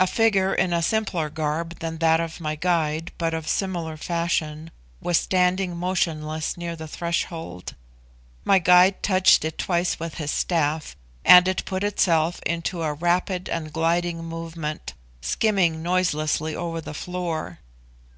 A 0.00 0.06
figure 0.06 0.54
in 0.54 0.72
a 0.72 0.80
simpler 0.80 1.28
garb 1.28 1.80
than 1.80 1.98
that 1.98 2.18
of 2.18 2.40
my 2.40 2.54
guide, 2.56 3.12
but 3.18 3.34
of 3.34 3.46
similar 3.46 3.98
fashion, 3.98 4.70
was 5.02 5.18
standing 5.18 5.76
motionless 5.76 6.56
near 6.56 6.74
the 6.74 6.88
threshold. 6.88 7.74
My 8.46 8.58
guide 8.58 9.02
touched 9.02 9.44
it 9.44 9.58
twice 9.58 10.00
with 10.00 10.14
his 10.14 10.30
staff, 10.30 10.96
and 11.26 11.46
it 11.46 11.66
put 11.66 11.84
itself 11.84 12.40
into 12.46 12.80
a 12.82 12.94
rapid 12.94 13.50
and 13.50 13.70
gliding 13.70 14.24
movement, 14.24 14.94
skimming 15.20 15.82
noiselessly 15.82 16.56
over 16.56 16.80
the 16.80 16.94
floor. 16.94 17.58